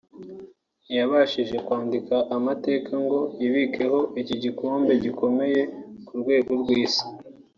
[0.83, 5.61] ntiyabashije kwandika amateka ngo yibikeho iki gikombe gikomeye
[6.05, 7.05] ku rwego rw’isi